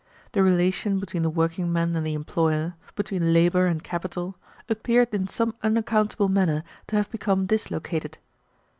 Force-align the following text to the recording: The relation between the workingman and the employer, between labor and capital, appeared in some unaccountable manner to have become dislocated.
The 0.31 0.41
relation 0.41 0.97
between 0.99 1.21
the 1.21 1.29
workingman 1.29 1.95
and 1.95 2.03
the 2.03 2.15
employer, 2.15 2.73
between 2.95 3.33
labor 3.35 3.67
and 3.67 3.83
capital, 3.83 4.35
appeared 4.67 5.13
in 5.13 5.27
some 5.27 5.53
unaccountable 5.61 6.27
manner 6.27 6.63
to 6.87 6.95
have 6.95 7.11
become 7.11 7.45
dislocated. 7.45 8.17